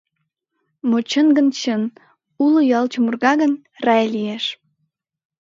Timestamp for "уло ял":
2.43-2.85